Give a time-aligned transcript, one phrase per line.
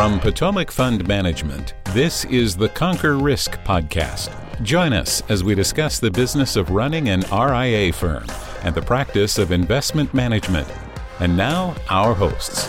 [0.00, 4.32] From Potomac Fund Management, this is the Conquer Risk podcast.
[4.62, 8.24] Join us as we discuss the business of running an RIA firm
[8.62, 10.66] and the practice of investment management.
[11.18, 12.66] And now, our hosts.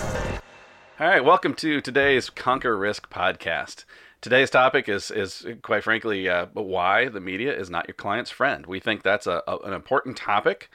[1.00, 3.86] All right, welcome to today's Conquer Risk podcast.
[4.20, 8.66] Today's topic is, is quite frankly, uh, why the media is not your client's friend.
[8.66, 10.70] We think that's a, a an important topic.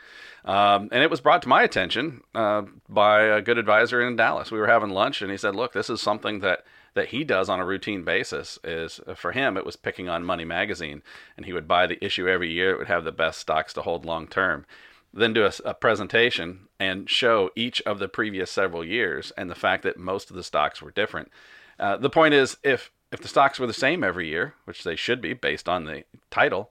[0.46, 4.52] Um, and it was brought to my attention uh, by a good advisor in Dallas.
[4.52, 6.64] We were having lunch, and he said, "Look, this is something that
[6.94, 8.58] that he does on a routine basis.
[8.62, 11.02] Is uh, for him, it was picking on Money Magazine,
[11.36, 12.70] and he would buy the issue every year.
[12.70, 14.66] It would have the best stocks to hold long term."
[15.12, 19.54] Then do a, a presentation and show each of the previous several years and the
[19.54, 21.30] fact that most of the stocks were different.
[21.78, 24.94] Uh, the point is, if if the stocks were the same every year, which they
[24.94, 26.70] should be based on the title,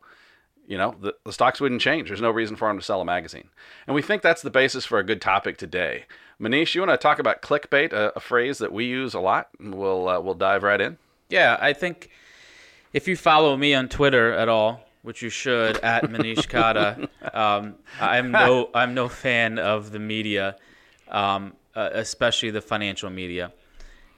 [0.68, 2.08] you know, the, the stocks wouldn't change.
[2.08, 3.50] There's no reason for them to sell a magazine.
[3.88, 6.05] And we think that's the basis for a good topic today.
[6.40, 9.50] Manish, you want to talk about clickbait, a, a phrase that we use a lot?
[9.60, 10.98] And we'll, uh, we'll dive right in.
[11.30, 12.10] Yeah, I think
[12.93, 17.76] if you follow me on Twitter at all, which you should, at Manish Khatta, um,
[17.99, 20.55] I'm no I'm no fan of the media,
[21.10, 23.54] um, uh, especially the financial media,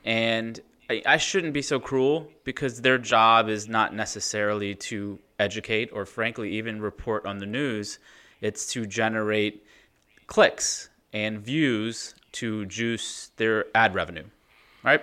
[0.05, 0.59] and
[0.89, 6.05] I, I shouldn't be so cruel because their job is not necessarily to educate or
[6.05, 7.99] frankly even report on the news.
[8.41, 9.65] It's to generate
[10.27, 14.25] clicks and views to juice their ad revenue,
[14.83, 15.01] right?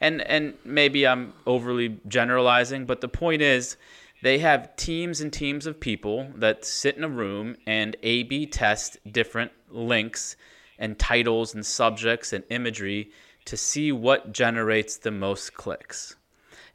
[0.00, 3.76] And and maybe I'm overly generalizing, but the point is
[4.22, 8.98] they have teams and teams of people that sit in a room and A/B test
[9.10, 10.36] different links
[10.78, 13.10] and titles and subjects and imagery
[13.44, 16.16] to see what generates the most clicks.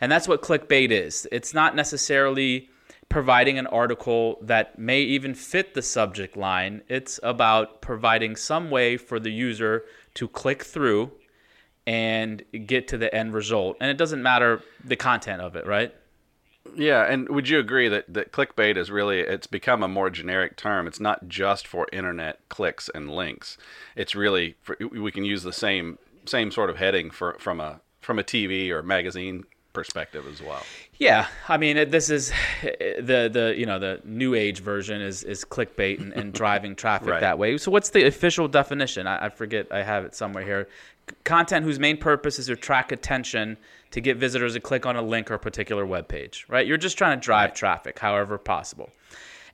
[0.01, 1.27] And that's what clickbait is.
[1.31, 2.69] It's not necessarily
[3.15, 6.81] providing an article that may even fit the subject line.
[6.89, 9.85] It's about providing some way for the user
[10.15, 11.13] to click through
[11.87, 13.77] and get to the end result.
[13.79, 15.95] And it doesn't matter the content of it, right?
[16.75, 20.57] Yeah, and would you agree that, that clickbait is really it's become a more generic
[20.57, 20.85] term?
[20.85, 23.57] It's not just for internet clicks and links.
[23.95, 27.79] It's really for, we can use the same same sort of heading for from a
[28.01, 30.63] from a TV or magazine perspective as well.
[30.97, 32.31] Yeah, I mean, this is
[32.63, 37.09] the the you know the new age version is is clickbait and, and driving traffic
[37.09, 37.21] right.
[37.21, 37.59] that way.
[37.59, 39.05] So what's the official definition?
[39.05, 39.71] I, I, forget.
[39.71, 40.67] I have it somewhere here.
[41.23, 43.57] Content whose main purpose is to attract attention
[43.91, 46.47] to get visitors to click on a link or a particular web page.
[46.49, 46.65] Right?
[46.65, 47.55] You're just trying to drive right.
[47.55, 48.89] traffic, however possible.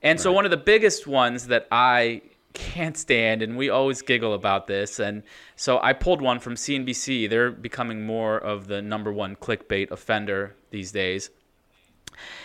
[0.02, 0.22] And right.
[0.22, 2.22] so one of the biggest ones that I
[2.54, 4.98] can't stand, and we always giggle about this.
[4.98, 5.22] And
[5.56, 7.28] so I pulled one from CNBC.
[7.28, 11.30] They're becoming more of the number one clickbait offender these days.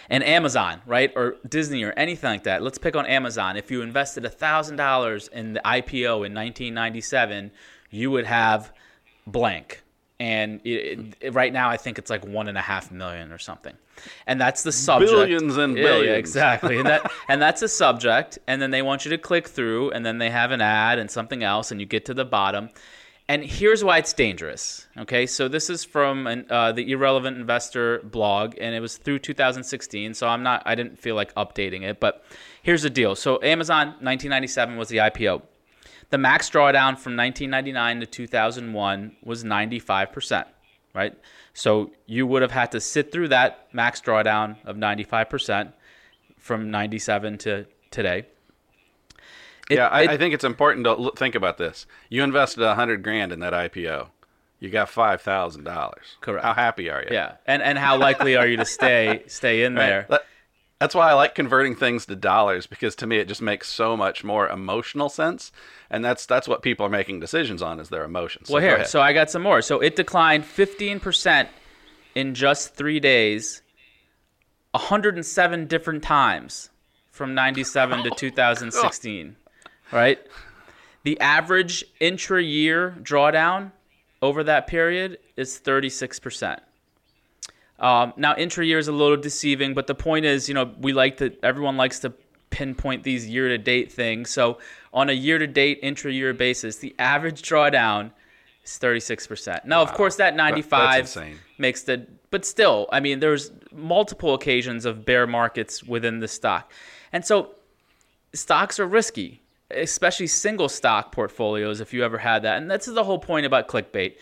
[0.10, 2.62] And Amazon, right, or Disney, or anything like that.
[2.64, 3.58] Let's pick on Amazon.
[3.58, 7.52] If you invested thousand dollars in the IPO in 1997,
[7.90, 8.72] you would have
[9.26, 9.84] blank
[10.20, 13.38] and it, it, right now I think it's like one and a half million or
[13.38, 13.76] something,
[14.26, 15.12] and that's the subject.
[15.12, 16.08] Billions and yeah, billions.
[16.08, 19.48] Yeah, exactly, and that and that's a subject, and then they want you to click
[19.48, 22.26] through, and then they have an ad and something else, and you get to the
[22.26, 22.70] bottom.
[23.30, 24.88] And here's why it's dangerous.
[24.98, 29.20] Okay, so this is from an, uh, the Irrelevant Investor blog, and it was through
[29.20, 30.14] 2016.
[30.14, 32.24] So I'm not, I didn't feel like updating it, but
[32.64, 33.16] here's the deal.
[33.16, 35.42] So Amazon 1997 was the IPO.
[36.10, 40.46] The max drawdown from 1999 to 2001 was 95%,
[40.94, 41.14] right?
[41.54, 45.74] So you would have had to sit through that max drawdown of 95%
[46.38, 48.26] from 97 to today.
[49.70, 51.88] It, yeah, I, it, I, think it's important to think about this.
[52.10, 54.08] You invested hundred grand in that IPO.
[54.60, 56.16] You got five thousand dollars.
[56.22, 56.46] Correct.
[56.46, 57.10] How happy are you?
[57.12, 60.08] Yeah, and and how likely are you to stay stay in right.
[60.08, 60.20] there?
[60.80, 63.98] That's why I like converting things to dollars because to me it just makes so
[63.98, 65.52] much more emotional sense,
[65.90, 68.48] and that's that's what people are making decisions on is their emotions.
[68.48, 69.62] So well, here, so I got some more.
[69.62, 71.48] So it declined 15%
[72.14, 73.64] in just three days,
[74.72, 76.70] 107 different times
[77.12, 79.36] from 97 to 2016.
[79.92, 80.20] Right,
[81.04, 83.72] the average intra-year drawdown
[84.22, 86.60] over that period is 36%.
[87.80, 90.94] Um, now, intra year is a little deceiving, but the point is, you know, we
[90.94, 92.14] like to, everyone likes to
[92.50, 94.30] pinpoint these year to date things.
[94.30, 94.58] So,
[94.94, 98.12] on a year to date, intra year basis, the average drawdown
[98.66, 99.66] is 36%.
[99.66, 99.84] Now, wow.
[99.84, 101.18] of course, that 95
[101.60, 106.72] makes the, but still, I mean, there's multiple occasions of bear markets within the stock.
[107.14, 107.52] And so,
[108.34, 112.58] stocks are risky, especially single stock portfolios if you ever had that.
[112.58, 114.16] And that's the whole point about clickbait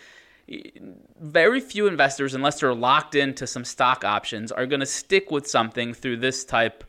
[1.19, 5.47] very few investors, unless they're locked into some stock options, are going to stick with
[5.47, 6.83] something through this type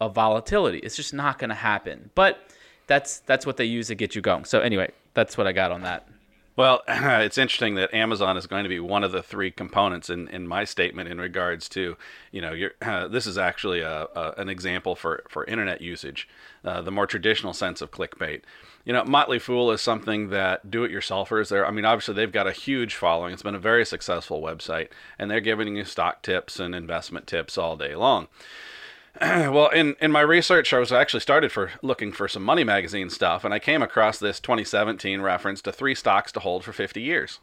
[0.00, 0.78] of volatility.
[0.78, 2.10] It's just not going to happen.
[2.14, 2.38] But
[2.86, 4.44] that's that's what they use to get you going.
[4.44, 6.08] So anyway, that's what I got on that.
[6.54, 10.28] Well, it's interesting that Amazon is going to be one of the three components in,
[10.28, 11.96] in my statement in regards to,
[12.30, 16.28] you know, uh, this is actually a, a, an example for, for internet usage,
[16.64, 18.42] uh, the more traditional sense of clickbait.
[18.84, 21.48] You know, Motley Fool is something that do-it-yourselfers.
[21.48, 23.32] There, I mean, obviously they've got a huge following.
[23.32, 24.88] It's been a very successful website,
[25.18, 28.28] and they're giving you stock tips and investment tips all day long.
[29.20, 33.10] well, in, in my research, I was actually started for looking for some money magazine
[33.10, 37.00] stuff, and I came across this 2017 reference to three stocks to hold for 50
[37.00, 37.38] years.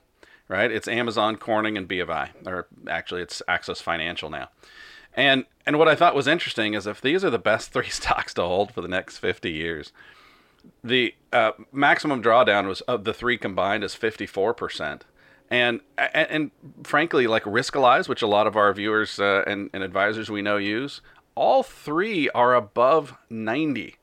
[0.48, 0.72] Right?
[0.72, 4.50] It's Amazon, Corning, and B of I, or actually, it's Axos Financial now.
[5.14, 8.34] And and what I thought was interesting is if these are the best three stocks
[8.34, 9.92] to hold for the next 50 years,
[10.84, 15.06] the uh, maximum drawdown was of the three combined is 54 percent.
[15.52, 16.52] And, and, and
[16.84, 20.58] frankly, like Riskalyze, which a lot of our viewers uh, and, and advisors we know
[20.58, 21.02] use,
[21.34, 23.96] all three are above 90.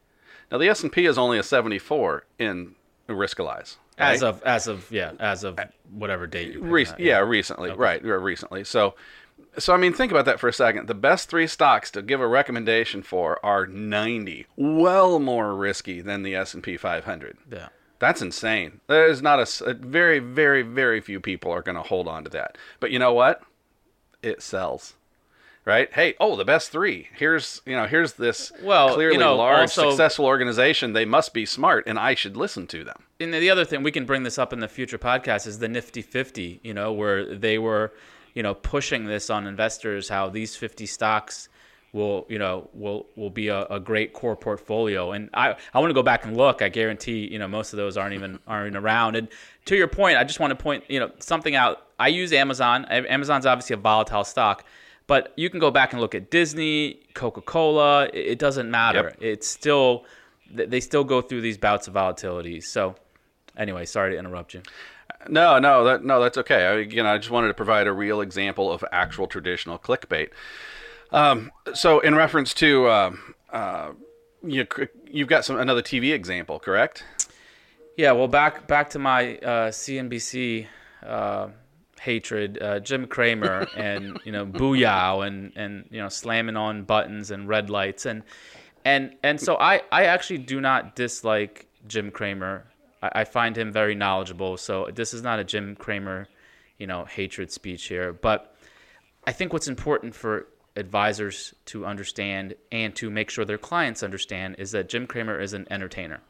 [0.51, 2.75] Now the S&P is only a 74 in
[3.09, 3.77] Riskalyze.
[3.99, 4.13] Right?
[4.13, 5.59] As of as of yeah, as of
[5.91, 6.95] whatever date you Re- yeah.
[6.99, 7.71] yeah, recently.
[7.71, 7.79] Okay.
[7.79, 8.63] Right, recently.
[8.63, 8.95] So
[9.59, 10.87] so I mean think about that for a second.
[10.89, 14.47] The best 3 stocks to give a recommendation for are 90.
[14.57, 17.39] Well more risky than the S&P 500.
[17.51, 17.69] Yeah.
[17.99, 18.81] That's insane.
[18.89, 22.31] There's not a, a very very very few people are going to hold on to
[22.31, 22.59] that.
[22.81, 23.43] But you know what?
[24.23, 24.95] It sells
[25.67, 25.93] right?
[25.93, 27.09] Hey, oh, the best three.
[27.15, 30.95] Here's you know here's this well, clearly you know, large also, successful organization.
[30.95, 33.03] They must be smart, and I should listen to them.
[33.21, 35.69] And the other thing we can bring this up in the future podcast is the
[35.69, 36.61] Nifty Fifty.
[36.63, 37.93] You know where they were,
[38.37, 41.49] you know, pushing this on investors how these fifty stocks
[41.93, 45.89] will you know will will be a, a, great core portfolio and i i want
[45.89, 48.77] to go back and look i guarantee you know most of those aren't even aren't
[48.77, 49.29] around and
[49.65, 52.85] to your point i just want to point you know something out i use amazon
[52.87, 54.65] amazon's obviously a volatile stock
[55.07, 58.09] but you can go back and look at Disney, Coca Cola.
[58.13, 59.05] It doesn't matter.
[59.05, 59.19] Yep.
[59.21, 60.05] It's still
[60.53, 62.61] they still go through these bouts of volatility.
[62.61, 62.95] So,
[63.57, 64.63] anyway, sorry to interrupt you.
[65.29, 66.67] No, no, that, no, that's okay.
[66.67, 70.31] I, again, I just wanted to provide a real example of actual traditional clickbait.
[71.13, 73.93] Um, so, in reference to um, uh,
[74.45, 74.67] you,
[75.07, 77.05] you've got some another TV example, correct?
[77.97, 78.13] Yeah.
[78.13, 80.67] Well, back back to my uh, CNBC.
[81.05, 81.49] Uh,
[82.01, 87.31] hatred, uh, Jim Cramer and you know Booyah and and you know slamming on buttons
[87.31, 88.23] and red lights and
[88.85, 92.65] and and so I I actually do not dislike Jim Cramer.
[93.03, 94.57] I, I find him very knowledgeable.
[94.57, 96.29] So this is not a Jim Cramer,
[96.79, 98.13] you know, hatred speech here.
[98.13, 98.55] But
[99.27, 100.47] I think what's important for
[100.77, 105.53] advisors to understand and to make sure their clients understand is that Jim Cramer is
[105.53, 106.21] an entertainer.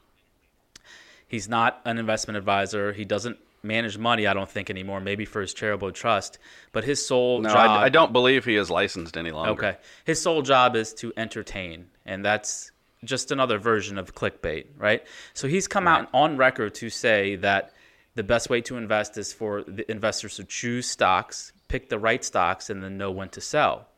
[1.27, 2.93] He's not an investment advisor.
[2.93, 5.01] He doesn't manage money, I don't think anymore.
[5.01, 6.39] Maybe for his charitable trust,
[6.73, 7.71] but his sole no, job.
[7.71, 9.51] I, I don't believe he is licensed any longer.
[9.53, 12.71] Okay, his sole job is to entertain, and that's
[13.07, 15.05] just another version of clickbait, right?
[15.35, 16.03] So he's come right.
[16.03, 17.73] out on record to say that
[18.17, 22.25] the best way to invest is for the investors to choose stocks, pick the right
[22.25, 23.89] stocks, and then know when to sell.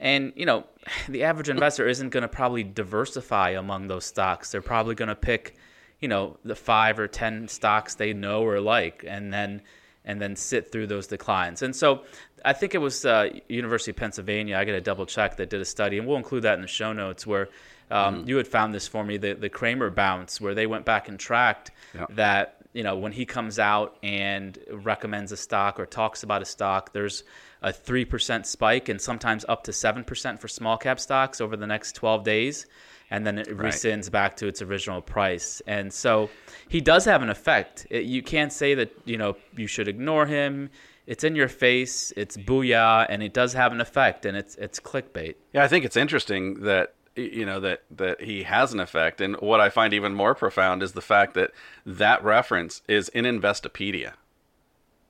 [0.00, 0.64] And you know,
[1.08, 4.50] the average investor isn't going to probably diversify among those stocks.
[4.50, 5.56] They're probably going to pick
[6.00, 9.62] you know the five or ten stocks they know or like, and then
[10.04, 11.62] and then sit through those declines.
[11.62, 12.02] And so
[12.44, 14.58] I think it was uh, University of Pennsylvania.
[14.58, 16.68] I got to double check that did a study, and we'll include that in the
[16.68, 17.48] show notes where.
[17.92, 18.28] Um, mm.
[18.28, 21.18] You had found this for me, the, the Cramer bounce, where they went back and
[21.18, 22.06] tracked yeah.
[22.10, 26.46] that you know when he comes out and recommends a stock or talks about a
[26.46, 27.24] stock, there's
[27.60, 31.56] a three percent spike and sometimes up to seven percent for small cap stocks over
[31.56, 32.66] the next 12 days
[33.12, 33.72] and then it right.
[33.72, 35.60] rescinds back to its original price.
[35.66, 36.30] And so
[36.68, 37.86] he does have an effect.
[37.90, 40.70] It, you can't say that you know you should ignore him.
[41.06, 42.12] It's in your face.
[42.16, 45.34] It's booyah, and it does have an effect, and it's it's clickbait.
[45.52, 49.36] Yeah, I think it's interesting that you know that that he has an effect, and
[49.36, 51.52] what I find even more profound is the fact that
[51.84, 54.14] that reference is in Investopedia.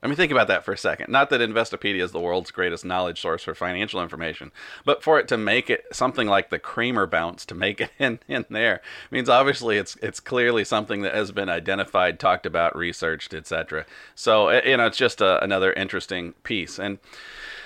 [0.02, 1.12] I mean, think about that for a second.
[1.12, 4.50] Not that Investopedia is the world's greatest knowledge source for financial information,
[4.84, 8.18] but for it to make it something like the Cramer bounce to make it in,
[8.26, 8.82] in there
[9.12, 13.86] means obviously it's it's clearly something that has been identified, talked about, researched, etc.
[14.16, 16.80] So eh, you know, it's just a, another interesting piece.
[16.80, 16.98] And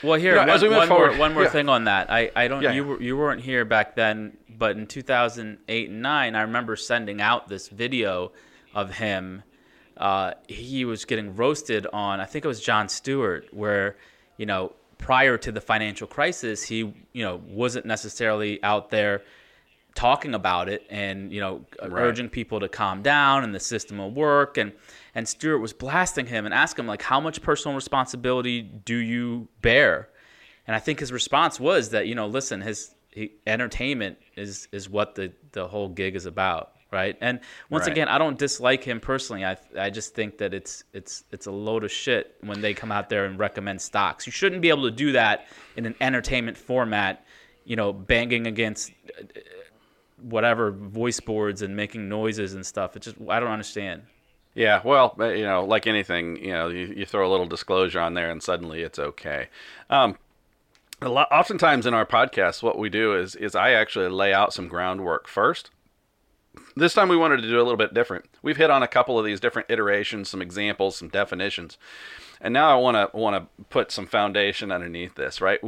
[0.03, 1.49] well, here you know, one, we one more one more yeah.
[1.49, 2.11] thing on that.
[2.11, 6.03] I I don't yeah, you were, you weren't here back then, but in 2008 and
[6.03, 8.33] nine, I remember sending out this video
[8.75, 9.43] of him
[9.97, 13.97] uh, he was getting roasted on, I think it was Jon Stewart, where,
[14.37, 16.79] you know, prior to the financial crisis, he,
[17.13, 19.23] you know, wasn't necessarily out there
[19.95, 21.91] talking about it and, you know, right.
[21.93, 24.59] urging people to calm down and the system will work.
[24.59, 24.73] And,
[25.15, 29.49] and Stewart was blasting him and asking him, like, how much personal responsibility do you
[29.63, 30.09] bear?
[30.67, 34.91] And I think his response was that, you know, listen, his he, entertainment is, is
[34.91, 36.76] what the, the whole gig is about.
[36.91, 37.17] Right?
[37.21, 37.41] And
[37.71, 37.93] once Right.
[37.93, 39.45] again, I don't dislike him personally.
[39.45, 42.93] I I just think that it's it's it's a load of shit when they come
[42.93, 44.27] out there and recommend stocks.
[44.27, 47.25] You shouldn't be able to do that in an entertainment format,
[47.65, 49.23] you know, banging against uh,
[50.23, 52.97] whatever voice boards and making noises and stuff.
[52.97, 54.03] It just I don't understand.
[54.55, 58.15] Yeah, well, you know, like anything, you know, you, you throw a little disclosure on
[58.15, 59.49] there, and suddenly it's okay.
[59.91, 60.17] Um,
[61.03, 64.55] a lot, oftentimes in our podcast, what we do is is I actually lay out
[64.55, 65.71] some groundwork first.
[66.79, 68.27] This time we wanted to do a little bit different.
[68.43, 71.79] We've hit on a couple of these different iterations, some examples, some definitions,
[72.39, 75.41] and now I want to want to put some foundation underneath this.
[75.41, 75.59] Right,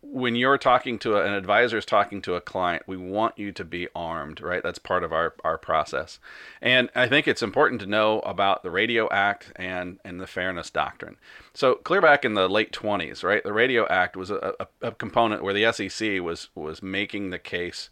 [0.00, 3.52] when you're talking to a, an advisor is talking to a client, we want you
[3.52, 4.40] to be armed.
[4.40, 6.18] Right, that's part of our our process,
[6.62, 10.70] and I think it's important to know about the Radio Act and and the Fairness
[10.70, 11.18] Doctrine.
[11.52, 14.92] So clear back in the late 20s, right, the Radio Act was a, a, a
[14.92, 17.90] component where the SEC was was making the case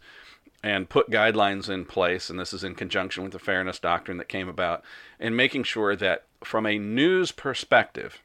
[0.65, 4.27] and put guidelines in place, and this is in conjunction with the fairness doctrine that
[4.27, 4.83] came about,
[5.19, 8.23] in making sure that from a news perspective,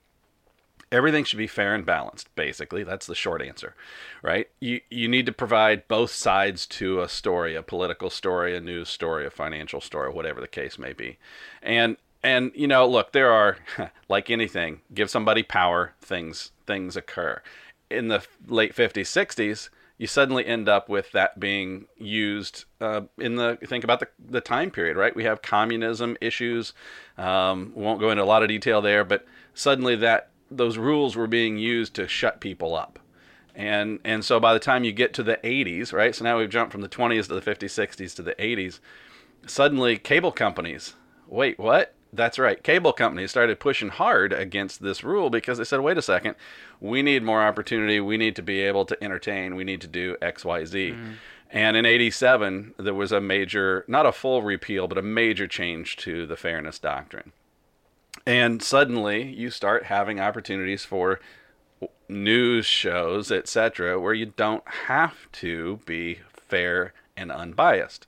[0.91, 2.35] everything should be fair and balanced.
[2.35, 3.75] Basically, that's the short answer,
[4.23, 4.49] right?
[4.59, 8.89] You you need to provide both sides to a story, a political story, a news
[8.89, 11.19] story, a financial story, whatever the case may be,
[11.63, 13.59] and and you know, look, there are
[14.09, 17.43] like anything, give somebody power, things things occur.
[17.91, 19.69] In the late 50s, 60s,
[20.01, 24.41] you suddenly end up with that being used uh, in the think about the, the
[24.41, 25.15] time period right?
[25.15, 26.73] We have communism issues
[27.19, 31.27] um, won't go into a lot of detail there but suddenly that those rules were
[31.27, 32.99] being used to shut people up.
[33.55, 36.49] And and so by the time you get to the 80s right so now we've
[36.49, 38.81] jumped from the 20s to the 50s 60s to the 80s
[39.47, 40.95] suddenly cable companies
[41.29, 42.63] wait what that's right.
[42.63, 46.35] Cable companies started pushing hard against this rule because they said wait a second.
[46.81, 48.01] We need more opportunity.
[48.01, 49.55] We need to be able to entertain.
[49.55, 51.13] We need to do xyz mm-hmm.
[51.51, 55.97] and in 87 there was a major not a full repeal but a major change
[55.99, 57.33] to the fairness doctrine.
[58.27, 61.21] And suddenly you start having opportunities for
[62.09, 68.07] news shows etc where you don't have to be fair and unbiased.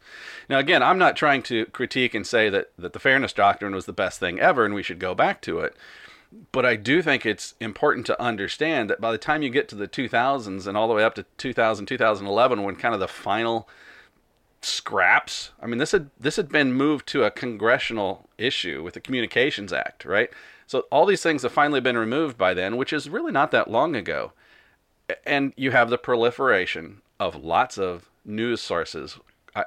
[0.48, 3.86] Now, again, I'm not trying to critique and say that, that the fairness doctrine was
[3.86, 5.76] the best thing ever and we should go back to it.
[6.50, 9.74] But I do think it's important to understand that by the time you get to
[9.74, 13.68] the 2000s and all the way up to 2000, 2011, when kind of the final
[14.62, 19.00] scraps, I mean, this had this had been moved to a congressional issue with the
[19.00, 20.30] Communications Act, right?
[20.66, 23.70] So all these things have finally been removed by then, which is really not that
[23.70, 24.32] long ago.
[25.26, 29.18] And you have the proliferation of lots of news sources.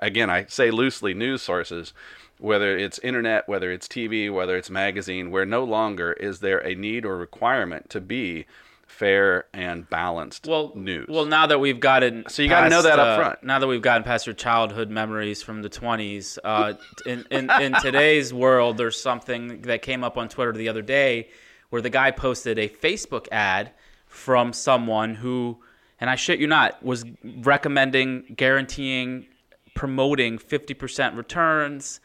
[0.02, 1.94] Again, I say loosely news sources,
[2.40, 6.76] whether it's internet, whether it's TV, whether it's magazine, where no longer is there a
[6.76, 8.46] need or requirement to be
[8.88, 11.08] fair and balanced well, news.
[11.10, 13.44] Well, now that we've gotten So you gotta know past, that up uh, front.
[13.44, 16.74] Now that we've gotten past your childhood memories from the 20s, uh,
[17.06, 21.30] in, in in today's world, there's something that came up on Twitter the other day
[21.70, 23.72] where the guy posted a Facebook ad
[24.06, 25.58] from someone who,
[26.00, 29.28] and I shit you not, was recommending, guaranteeing,
[29.76, 32.00] promoting 50% returns.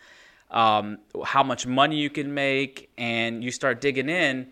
[0.50, 4.48] Um, how much money you can make, and you start digging in,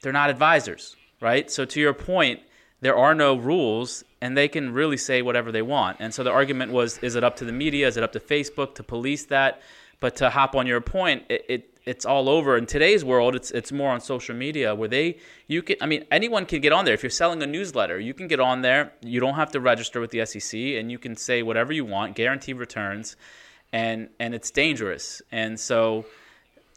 [0.00, 1.50] they're not advisors, right?
[1.50, 2.40] So to your point,
[2.80, 5.98] there are no rules, and they can really say whatever they want.
[6.00, 7.86] And so the argument was: is it up to the media?
[7.88, 9.60] Is it up to Facebook to police that?
[10.00, 12.56] But to hop on your point, it, it it's all over.
[12.56, 15.76] In today's world, it's it's more on social media where they you can.
[15.80, 16.94] I mean, anyone can get on there.
[16.94, 18.92] If you're selling a newsletter, you can get on there.
[19.02, 22.14] You don't have to register with the SEC, and you can say whatever you want,
[22.14, 23.16] guarantee returns,
[23.72, 25.20] and and it's dangerous.
[25.30, 26.06] And so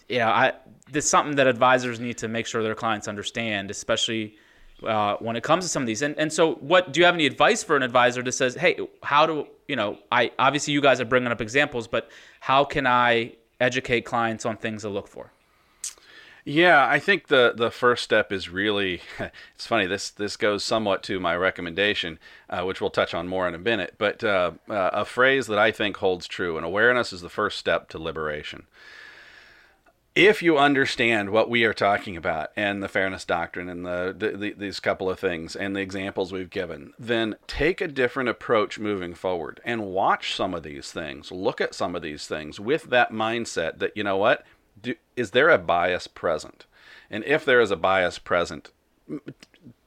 [0.09, 0.53] yeah, I
[0.91, 4.35] this is something that advisors need to make sure their clients understand, especially
[4.83, 6.01] uh, when it comes to some of these.
[6.01, 8.77] And and so, what do you have any advice for an advisor that says, hey,
[9.03, 9.97] how do you know?
[10.11, 12.09] I obviously you guys are bringing up examples, but
[12.39, 15.31] how can I educate clients on things to look for?
[16.49, 19.01] Yeah, I think the the first step is really.
[19.55, 19.85] It's funny.
[19.85, 23.59] This this goes somewhat to my recommendation, uh, which we'll touch on more in a
[23.59, 23.95] minute.
[23.97, 27.57] But uh, uh, a phrase that I think holds true: and awareness is the first
[27.57, 28.67] step to liberation.
[30.17, 34.31] If you understand what we are talking about and the fairness doctrine and the, the,
[34.35, 38.79] the these couple of things and the examples we've given, then take a different approach
[38.79, 41.31] moving forward and watch some of these things.
[41.31, 44.43] Look at some of these things with that mindset that you know what
[44.81, 46.65] do, is there a bias present?
[47.11, 48.71] And if there is a bias present,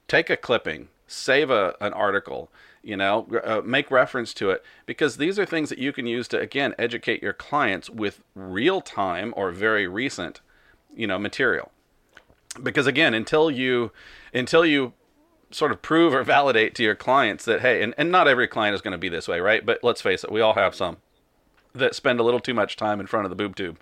[0.06, 2.50] take a clipping, save a, an article,
[2.82, 6.28] you know, uh, make reference to it because these are things that you can use
[6.28, 10.40] to again educate your clients with real time or very recent,
[10.94, 11.72] you know, material.
[12.62, 13.92] Because again, until you
[14.32, 14.92] until you
[15.50, 18.74] sort of prove or validate to your clients that hey, and, and not every client
[18.74, 19.66] is going to be this way, right?
[19.66, 20.98] But let's face it, we all have some
[21.74, 23.78] that spend a little too much time in front of the boob tube.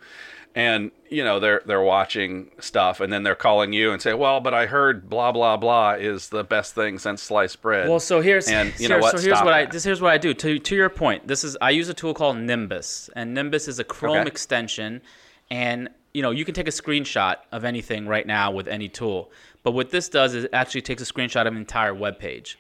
[0.55, 4.41] And you know they're they're watching stuff, and then they're calling you and say, "Well,
[4.41, 8.21] but I heard blah blah blah is the best thing since sliced bread." Well, so
[8.21, 9.13] here's and you know what?
[9.13, 9.73] So here's Stop what I that.
[9.73, 10.35] this here's what I do.
[10.35, 13.79] To to your point, this is I use a tool called Nimbus, and Nimbus is
[13.79, 14.27] a Chrome Okay.
[14.27, 15.01] extension,
[15.51, 19.31] and you know you can take a screenshot of anything right now with any tool.
[19.63, 22.59] But what this does is it actually takes a screenshot of an entire web page.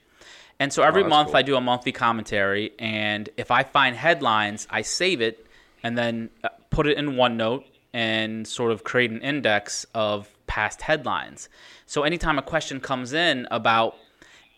[0.61, 1.37] And so every Oh, month cool.
[1.37, 5.47] I do a monthly commentary, and if I find headlines, I save it
[5.83, 10.83] and then uh, put it in OneNote and sort of create an index of past
[10.83, 11.49] headlines.
[11.87, 13.97] So anytime a question comes in about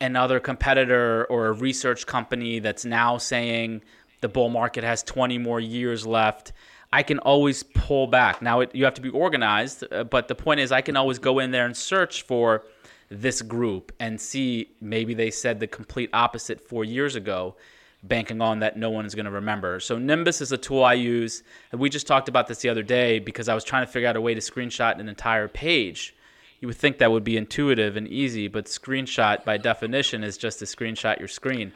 [0.00, 3.82] another competitor or a research company that's now saying
[4.20, 6.52] the bull market has 20 more years left,
[6.92, 8.42] I can always pull back.
[8.42, 11.18] Now, it, you have to be organized, uh, but the point is, I can always
[11.18, 12.64] go in there and search for
[13.10, 17.56] this group and see maybe they said the complete opposite four years ago,
[18.02, 19.80] banking on that no one is going to remember.
[19.80, 21.42] So, Nimbus is a tool I use.
[21.72, 24.08] And we just talked about this the other day because I was trying to figure
[24.08, 26.14] out a way to screenshot an entire page.
[26.60, 30.58] You would think that would be intuitive and easy, but screenshot by definition is just
[30.58, 31.72] to screenshot your screen.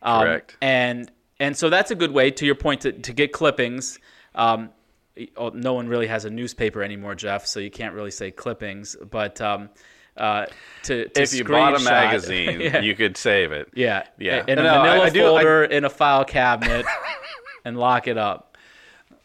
[0.00, 0.56] Um, Correct.
[0.60, 3.98] And and so that's a good way, to your point, to, to get clippings.
[4.34, 4.70] Um,
[5.36, 8.96] oh, no one really has a newspaper anymore, Jeff, so you can't really say clippings.
[9.10, 9.68] But um,
[10.16, 10.46] uh,
[10.84, 13.68] to, to if you bought a magazine, yeah, you could save it.
[13.74, 14.44] yeah, Yeah.
[14.46, 16.84] in a No, I- manila I do- I- folder in a file cabinet,
[17.64, 18.56] and lock it up.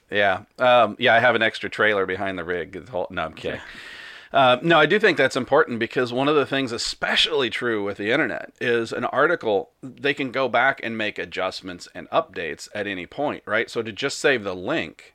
[0.10, 1.14] Yeah, um, yeah.
[1.16, 2.88] I have an extra trailer behind the rig.
[2.90, 3.60] Whole- No, I'm kidding.
[4.32, 7.98] Uh, no, I do think that's important because one of the things, especially true with
[7.98, 12.88] the internet, is an article they can go back and make adjustments and updates at
[12.88, 13.70] any point, right?
[13.70, 15.14] So to just save the link,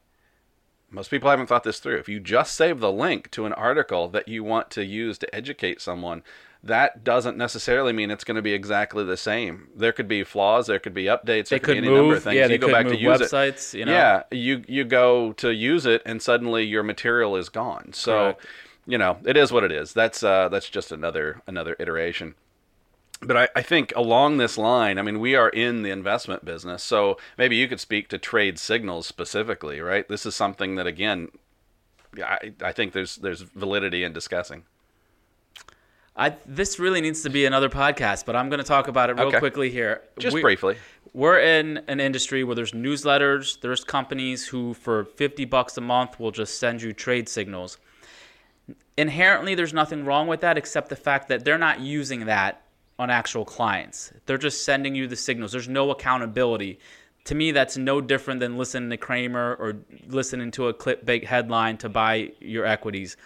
[0.92, 1.98] most people haven't thought this through.
[1.98, 5.34] If you just save the link to an article that you want to use to
[5.34, 6.22] educate someone,
[6.62, 9.68] that doesn't necessarily mean it's going to be exactly the same.
[9.74, 12.02] There could be flaws, there could be updates, They there could, could be any number
[12.02, 12.16] move.
[12.18, 12.36] of things.
[12.36, 13.74] Yeah, you they go could back move to use websites.
[13.74, 13.78] it.
[13.78, 17.92] You know, Yeah, you you go to use it and suddenly your material is gone.
[17.94, 18.46] So, Correct.
[18.86, 19.92] you know, it is what it is.
[19.92, 22.34] That's uh, that's just another another iteration.
[23.24, 26.82] But I, I think along this line, I mean, we are in the investment business,
[26.82, 30.08] so maybe you could speak to trade signals specifically, right?
[30.08, 31.28] This is something that again,
[32.18, 34.64] I, I think there's there's validity in discussing.
[36.14, 39.14] I, this really needs to be another podcast, but I'm going to talk about it
[39.16, 39.38] real Okay.
[39.38, 40.02] quickly here.
[40.18, 40.76] Just We- briefly.
[41.14, 46.18] We're in an industry where there's newsletters, there's companies who for 50 bucks a month
[46.18, 47.76] will just send you trade signals.
[48.96, 52.61] Inherently there's nothing wrong with that except the fact that they're not using that
[53.02, 54.12] on actual clients.
[54.26, 55.52] They're just sending you the signals.
[55.52, 56.78] There's no accountability.
[57.26, 59.76] To me that's no different than listening to Cramer or
[60.08, 63.16] listening to a clickbait headline to buy your equities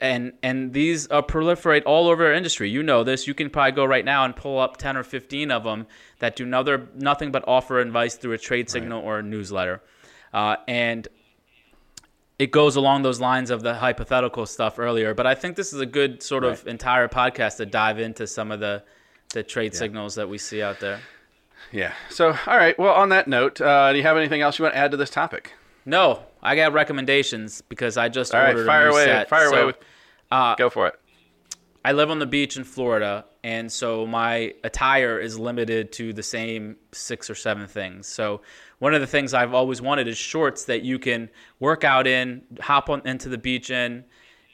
[0.00, 2.70] and and these uh, proliferate all over our industry.
[2.70, 3.26] You know this.
[3.26, 5.86] You can probably go right now and pull up ten or fifteen of them
[6.18, 9.82] that do another nothing but offer advice through a trade signal or a newsletter,
[10.32, 11.08] uh, and
[12.38, 15.14] it goes along those lines of the hypothetical stuff earlier.
[15.14, 18.50] But I think this is a good sort of entire podcast to dive into some
[18.50, 18.82] of the
[19.32, 21.00] the trade signals that we see out there.
[21.72, 21.92] Yeah.
[22.08, 22.78] So, all right.
[22.78, 24.96] Well, on that note, uh, do you have anything else you want to add to
[24.96, 25.52] this topic?
[25.86, 29.04] No, I got recommendations because I just All right, ordered fire a new away.
[29.04, 29.28] set.
[29.28, 29.56] Fire away.
[29.58, 29.78] So, With,
[30.30, 30.94] uh, go for it.
[31.84, 36.22] I live on the beach in Florida, and so my attire is limited to the
[36.22, 38.06] same six or seven things.
[38.06, 38.42] So
[38.80, 42.42] one of the things I've always wanted is shorts that you can work out in,
[42.60, 44.04] hop on into the beach in,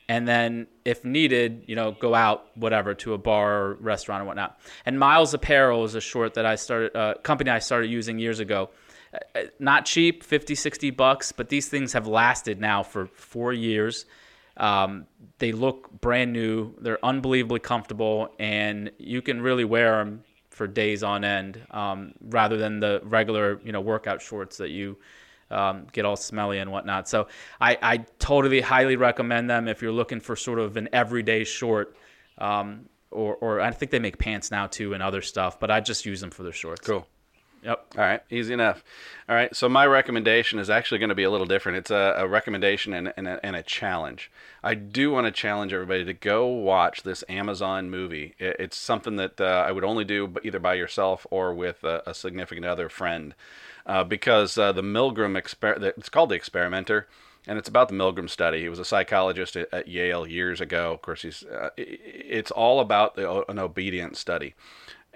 [0.08, 4.26] and then if needed, you know, go out whatever to a bar or restaurant or
[4.26, 4.58] whatnot.
[4.84, 8.38] And Myles Apparel is a short that I started, uh, company I started using years
[8.38, 8.70] ago.
[9.12, 14.06] Uh, not cheap, 50, 60 bucks, but these things have lasted now for four years.
[14.56, 15.06] Um,
[15.38, 16.74] they look brand new.
[16.80, 22.56] They're unbelievably comfortable, and you can really wear them for days on end, um, rather
[22.56, 24.96] than the regular, you know, workout shorts that you
[25.50, 27.08] um, get all smelly and whatnot.
[27.08, 27.28] So
[27.60, 31.96] I, I totally highly recommend them if you're looking for sort of an everyday short.
[32.38, 35.80] Um, or, or I think they make pants now too and other stuff, but I
[35.80, 36.86] just use them for their shorts.
[36.86, 37.06] Cool.
[37.62, 37.86] Yep.
[37.98, 38.84] All right, easy enough.
[39.28, 41.78] All right, so my recommendation is actually going to be a little different.
[41.78, 44.30] It's a, a recommendation and, and, a, and a challenge.
[44.62, 48.34] I do want to challenge everybody to go watch this Amazon movie.
[48.38, 52.02] It, it's something that uh, I would only do either by yourself or with a,
[52.06, 53.34] a significant other friend,
[53.86, 57.06] uh, because uh, the Milgram exper- the- it's called the Experimenter.
[57.48, 58.60] And it's about the Milgram study.
[58.60, 60.92] He was a psychologist at, at Yale years ago.
[60.92, 61.44] Of course, he's.
[61.44, 64.54] Uh, it's all about the, an obedience study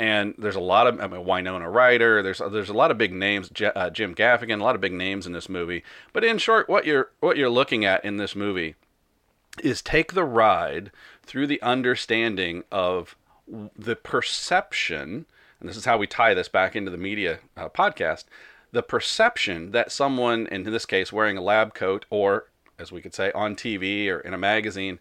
[0.01, 2.23] and there's a lot of I mean, Winona Ryder.
[2.23, 4.95] There's there's a lot of big names, J- uh, Jim Gaffigan, a lot of big
[4.95, 5.85] names in this movie.
[6.15, 8.77] But in short, what you're what you're looking at in this movie
[9.63, 10.91] is take the ride
[11.23, 13.15] through the understanding of
[13.77, 15.27] the perception,
[15.61, 18.25] and this is how we tie this back into the media uh, podcast,
[18.73, 22.47] the perception that someone, in this case, wearing a lab coat or,
[22.79, 24.99] as we could say, on TV or in a magazine,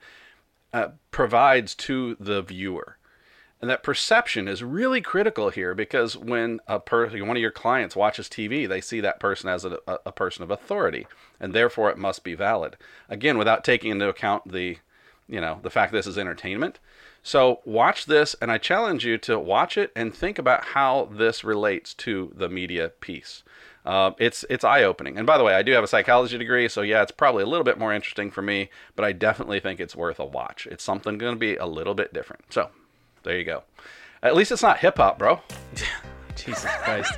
[0.74, 2.98] uh, provides to the viewer.
[3.62, 7.96] And that perception is really critical here because when a person, one of your clients
[7.96, 11.08] watches TV, they see that person as a, a person of authority,
[11.40, 12.78] and therefore it must be valid.
[13.10, 14.78] Again, without taking into account the,
[15.28, 16.80] you know, the fact this is entertainment.
[17.24, 21.44] So watch this, and I challenge you to watch it and think about how this
[21.44, 23.44] relates to the media piece.
[23.86, 25.18] Uh, it's it's eye opening.
[25.18, 27.48] And by the way, I do have a psychology degree, so yeah, it's probably a
[27.48, 30.68] little bit more interesting for me, but I definitely think it's worth a watch.
[30.70, 32.44] It's something going to be a little bit different.
[32.54, 32.70] So
[33.24, 33.64] there you go.
[34.22, 35.42] At least it's not hip hop, bro.
[36.36, 37.14] Jesus Christ.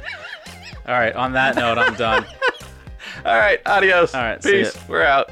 [0.87, 2.25] All right, on that note, I'm done.
[3.25, 4.13] All right, adios.
[4.15, 4.75] All right, Peace.
[4.87, 5.31] We're out.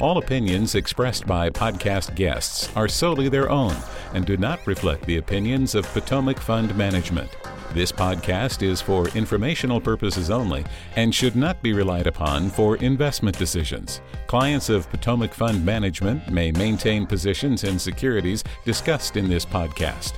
[0.00, 3.76] All opinions expressed by podcast guests are solely their own
[4.14, 7.36] and do not reflect the opinions of Potomac Fund Management.
[7.74, 10.64] This podcast is for informational purposes only
[10.96, 14.00] and should not be relied upon for investment decisions.
[14.26, 20.14] Clients of Potomac Fund Management may maintain positions in securities discussed in this podcast.